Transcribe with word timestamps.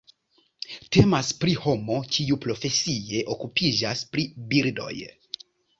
Temas 0.97 1.29
pri 1.43 1.53
homo 1.67 1.99
kiu 2.17 2.41
profesie 2.47 3.23
okupiĝas 3.39 4.07
pri 4.15 4.31
birdoj. 4.55 4.95